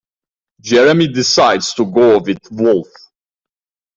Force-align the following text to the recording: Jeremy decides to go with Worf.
Jeremy 0.59 1.09
decides 1.09 1.75
to 1.75 1.85
go 1.85 2.17
with 2.17 2.39
Worf. 2.51 2.87